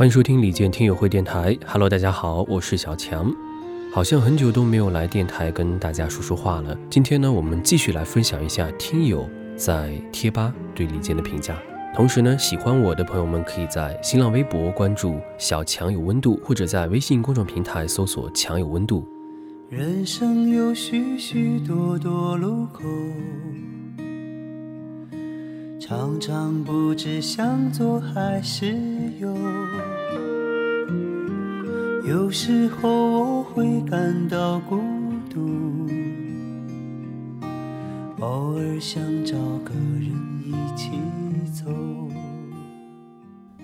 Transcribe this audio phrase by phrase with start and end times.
[0.00, 1.54] 欢迎收听李健听友会电台。
[1.66, 3.30] Hello，大家好，我是小强。
[3.92, 6.74] 好像很久都没有来电台跟大家说说话了。
[6.88, 11.54] 今天呢，我们继续来分享一下听友在贴吧对李健的评价。
[11.94, 19.06] 同时呢，喜欢我的朋友们可以在新浪微博关注“小强有温度”，或者在微信公众平台搜索“强有温度”。
[19.68, 22.84] 人生有许许多多路口，
[25.78, 28.74] 常常不知向左还是
[29.20, 29.28] 右。
[32.04, 34.80] 有时候我会感到孤
[35.28, 35.86] 独，
[38.20, 40.10] 偶尔想找个人
[40.44, 40.90] 一起
[41.52, 41.70] 走。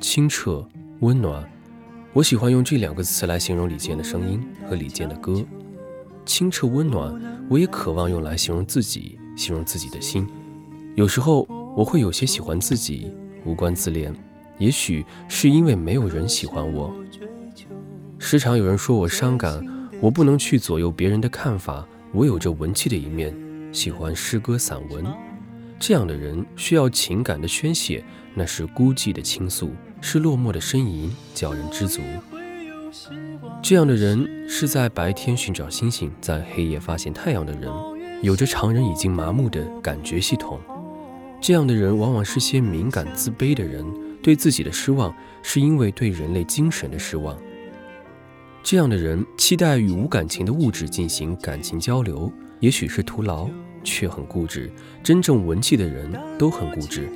[0.01, 0.67] 清澈
[1.01, 1.49] 温暖，
[2.13, 5.43] 我喜欢用这两个词来形容李健的声音和李健的歌。
[6.27, 7.19] 清澈温暖，
[7.49, 10.27] 我也渴望用来形容自己，形容自己的心。
[10.95, 13.11] 有时候我会有些喜欢自己，
[13.47, 14.15] 无关自恋，
[14.59, 16.95] 也许是因为没有人喜欢我。
[18.29, 19.65] 时常有人说我伤感，
[20.01, 21.87] 我不能去左右别人的看法。
[22.11, 23.33] 我有着文气的一面，
[23.73, 25.05] 喜欢诗歌散文。
[25.79, 28.03] 这样的人需要情感的宣泄，
[28.35, 32.01] 那是孤寂的倾诉，是落寞的呻吟，叫人知足。
[33.63, 37.71] 这样的人是在白天寻找星星，在黑夜发现太阳的人，
[38.23, 40.59] 有着常人已经麻木的感觉系统。
[41.41, 43.87] 这样的人往往是些敏感自卑的人，
[44.21, 47.39] 对自己的失望是因为对人类精神的失望。
[48.69, 53.49] 这样的人期待与无感情的物质进行感情交流，也许是徒劳。
[53.85, 54.69] 却很固执，
[55.05, 57.09] 真正文气的人都很固执。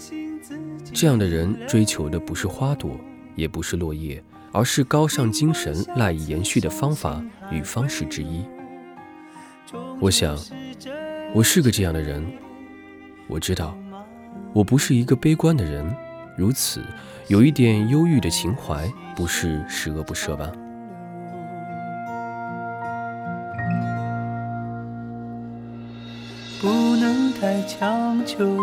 [0.95, 2.97] 这样的人追求的不是花朵，
[3.35, 8.45] 也不是落叶，而是高尚精神赖以延续的方法与方式之一。
[10.01, 10.39] 我想，
[11.35, 12.25] 我是个这样的人。
[13.27, 13.77] 我知道，
[14.53, 15.85] 我不是一个悲观的人，
[16.39, 16.81] 如此
[17.27, 20.53] 有一点忧郁的情怀，不是十恶不赦吧？
[27.41, 28.59] 太强求，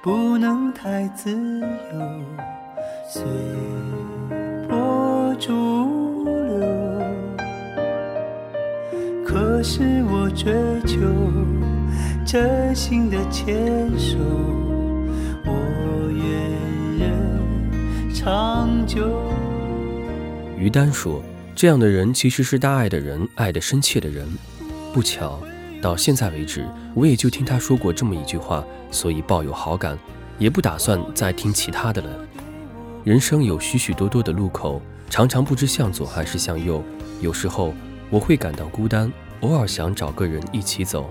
[0.00, 1.66] 不能太自由，
[3.08, 3.24] 随
[4.68, 6.64] 波逐流。
[9.26, 10.52] 可是我追
[10.86, 11.00] 求
[12.24, 14.18] 真心的牵手，
[15.44, 15.50] 我
[16.12, 16.24] 愿
[17.00, 19.32] 人长久。
[20.56, 21.20] 于丹说
[21.56, 24.28] ：“这样的人其实是大爱的人，爱的深切的人。
[24.92, 25.42] 不巧。”
[25.84, 29.98] 到现在为止，我也就听他说过这么一句话，所以抱有好感，
[30.38, 32.08] 也不打算再听其他的了。
[33.04, 34.80] 人生有许许多多的路口，
[35.10, 36.82] 常常不知向左还是向右。
[37.20, 37.74] 有时候
[38.08, 39.12] 我会感到孤单，
[39.42, 41.10] 偶尔想找个人一起走。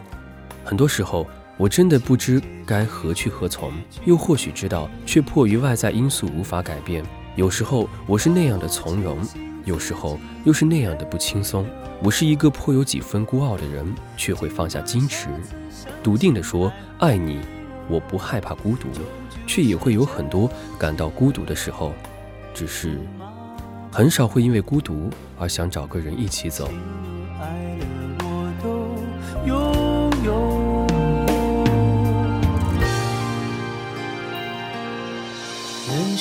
[0.66, 3.72] 很多时候我真的不知该何去何从，
[4.06, 7.06] 又或许知道，却迫于外在因素无法改变。
[7.35, 9.17] 有时候我是那样的从容。
[9.66, 11.66] 有时候又是那样的不轻松。
[12.01, 15.29] 我是一个颇有几分孤傲的人，却会放下矜持，
[16.03, 17.39] 笃定地说爱你。
[17.88, 18.89] 我不害怕孤独，
[19.47, 21.94] 却也会有很多感到孤独的时候，
[22.53, 22.99] 只是
[23.89, 26.69] 很少会因为孤独而想找个人一起走。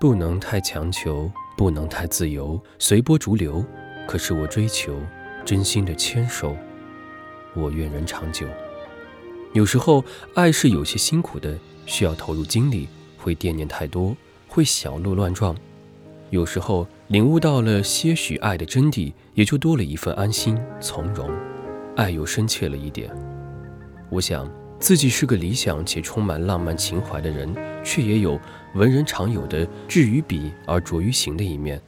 [0.00, 3.62] 不能太强求，不能太自由，随波逐流。
[4.08, 4.98] 可是我追求
[5.44, 6.56] 真心的牵手，
[7.54, 8.46] 我愿人长久。
[9.52, 10.02] 有时候
[10.34, 12.88] 爱是有些辛苦的，需要投入精力，
[13.18, 14.16] 会惦念太多，
[14.48, 15.54] 会小鹿乱撞。
[16.30, 21.30] 有时候领悟到了些许爱的真谛，也就多了一份安心从容，
[21.96, 23.10] 爱又深切了一点。
[24.08, 24.50] 我想。
[24.80, 27.54] 自己是个理想且充满浪漫情怀的人，
[27.84, 28.40] 却也有
[28.74, 31.78] 文人常有的志于笔而拙于行的一面，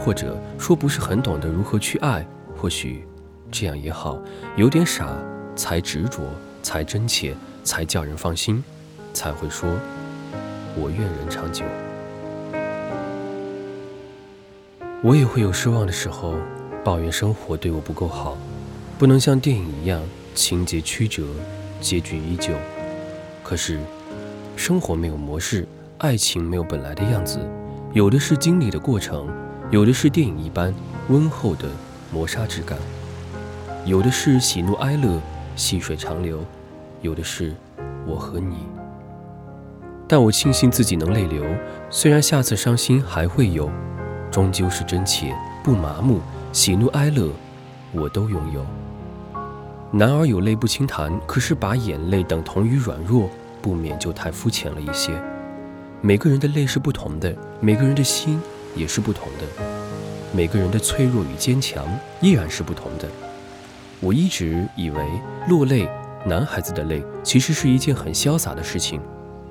[0.00, 2.26] 或者说不是很懂得如何去爱。
[2.56, 3.06] 或许
[3.50, 4.18] 这样也好，
[4.56, 5.14] 有点傻
[5.54, 6.22] 才执着，
[6.62, 8.64] 才真切，才叫人放心，
[9.12, 9.68] 才会说
[10.74, 11.66] “我愿人长久”。
[15.04, 16.36] 我也会有失望的时候，
[16.82, 18.38] 抱怨生活对我不够好，
[18.98, 20.00] 不能像电影一样
[20.34, 21.26] 情节曲折。
[21.82, 22.54] 结局依旧，
[23.42, 23.80] 可是
[24.56, 25.66] 生活没有模式，
[25.98, 27.38] 爱情没有本来的样子，
[27.92, 29.28] 有的是经历的过程，
[29.70, 30.72] 有的是电影一般
[31.08, 31.68] 温厚的
[32.12, 32.78] 磨砂质感，
[33.84, 35.20] 有的是喜怒哀乐
[35.56, 36.38] 细水长流，
[37.02, 37.52] 有的是
[38.06, 38.56] 我和你。
[40.06, 41.44] 但我庆幸自己能泪流，
[41.90, 43.70] 虽然下次伤心还会有，
[44.30, 46.20] 终究是真切不麻木，
[46.52, 47.28] 喜怒哀乐
[47.92, 48.64] 我都拥有。
[49.94, 53.28] 男儿有泪不轻弹，可是把眼泪等同于软弱，
[53.60, 55.12] 不免就太肤浅了一些。
[56.00, 58.40] 每个人的泪是不同的，每个人的心
[58.74, 59.64] 也是不同的，
[60.32, 61.84] 每个人的脆弱与坚强
[62.22, 63.06] 依然是不同的。
[64.00, 64.98] 我一直以为
[65.46, 65.86] 落泪，
[66.24, 68.98] 男孩子的泪其实是一件很潇洒的事情，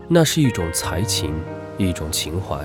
[0.08, 1.36] 那是一种才情，
[1.78, 2.58] 一种情怀。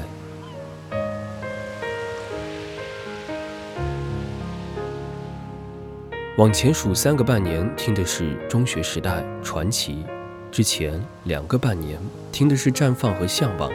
[6.37, 10.05] 往前数三个半年，听的是中学时代传奇；
[10.53, 11.99] 之前两个半年，
[12.31, 13.71] 听的是绽放和向往；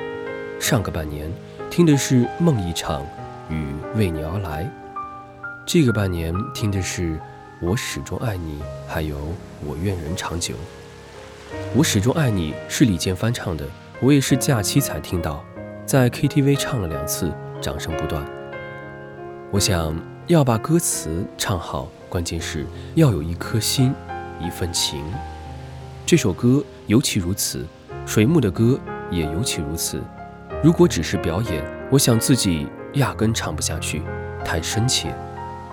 [0.59, 1.27] 上个半年，
[1.71, 3.03] 听的是梦一场
[3.49, 3.65] 与
[3.95, 4.69] 为你而来；
[5.65, 7.19] 这个半年，听的是
[7.59, 9.17] 我始终爱你，还有
[9.65, 10.53] 我愿人长久。
[11.75, 13.65] 我始终爱你是李健翻唱的，
[13.99, 15.43] 我也是假期才听到，
[15.83, 18.23] 在 KTV 唱了两次，掌声不断。
[19.49, 21.89] 我想要把歌词唱好。
[22.11, 22.65] 关键是
[22.95, 23.93] 要有一颗心，
[24.41, 25.01] 一份情。
[26.05, 27.65] 这首歌尤其如此，
[28.05, 28.77] 水木的歌
[29.09, 30.01] 也尤其如此。
[30.61, 34.01] 如果只是表演，我想自己压根唱不下去，
[34.43, 35.15] 太深切，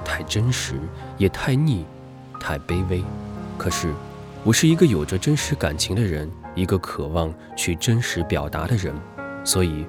[0.05, 0.75] 太真实，
[1.17, 1.85] 也太腻，
[2.39, 3.03] 太卑微。
[3.59, 3.93] 可是，
[4.45, 8.95] 我是一个有着真实感情的人，一个渴望去真实表达的人，
[9.43, 9.85] 所以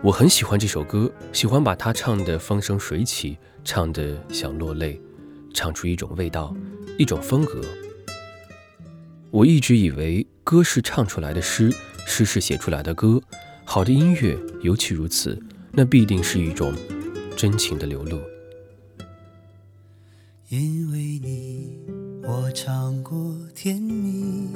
[0.00, 4.98] 我很喜欢这首歌，喜欢把它唱得风生水起，唱得想落泪。
[5.52, 6.54] 唱出一种味道，
[6.98, 7.60] 一种风格。
[9.30, 11.70] 我一直以为歌是唱出来的诗，
[12.06, 13.20] 诗是写出来的歌。
[13.64, 15.38] 好的音乐尤其如此，
[15.72, 16.74] 那必定是一种
[17.36, 18.18] 真情的流露。
[20.48, 21.78] 因为你，
[22.22, 24.48] 我尝过甜蜜；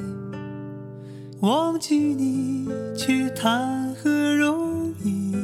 [1.41, 2.67] 忘记你，
[2.97, 5.35] 却谈何容易？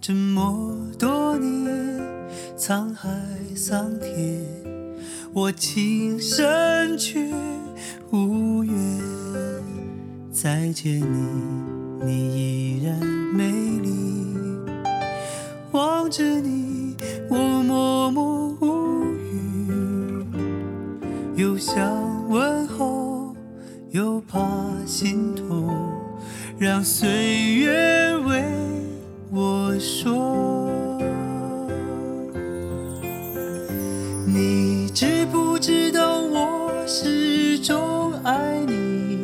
[0.00, 2.00] 这么多年，
[2.56, 3.10] 沧海。
[3.56, 4.40] 桑田，
[5.32, 7.20] 我情深却
[8.10, 8.74] 无缘
[10.32, 12.98] 再见你，你依然
[13.32, 13.90] 美丽。
[15.72, 16.53] 望着你，
[34.26, 39.18] 你知不知道我始终爱你？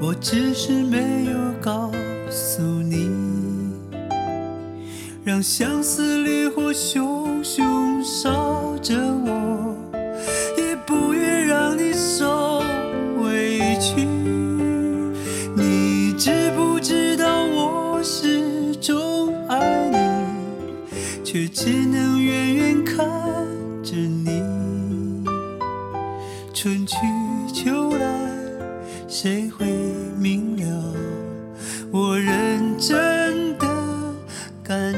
[0.00, 1.92] 我只是没有告
[2.30, 3.10] 诉你，
[5.22, 9.76] 让相思烈火熊熊烧着我，
[10.56, 12.62] 也不愿让你受
[13.22, 14.06] 委屈。
[15.54, 19.98] 你知不知道我始终爱你，
[21.22, 22.55] 却只能远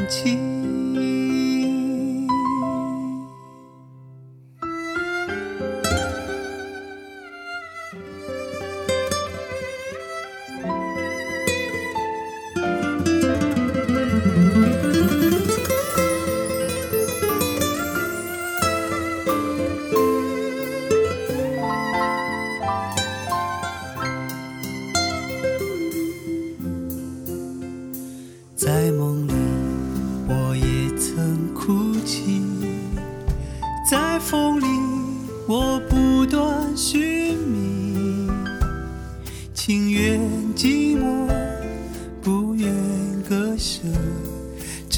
[0.09, 0.78] 情？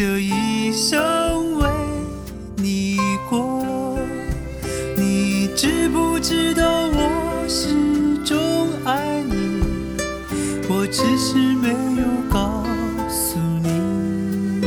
[0.03, 1.69] 这一生为
[2.57, 2.97] 你
[3.29, 3.99] 过，
[4.97, 9.61] 你知不知道我始终爱你？
[10.71, 11.69] 我只是没
[12.01, 12.65] 有告
[13.11, 14.67] 诉你，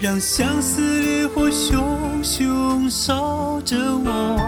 [0.00, 4.40] 让相思烈火熊熊烧着我，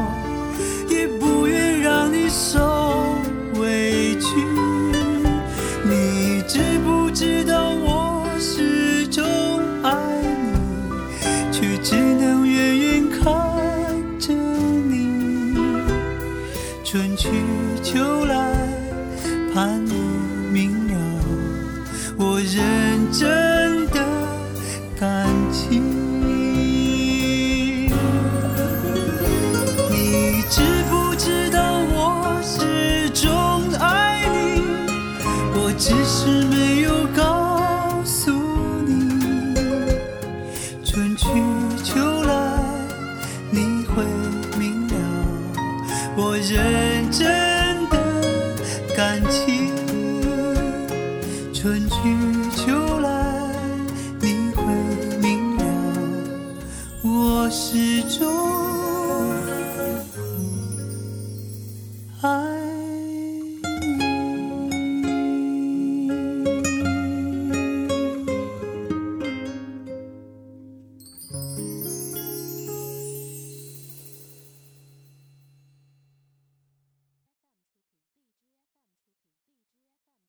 [19.53, 20.00] 盼。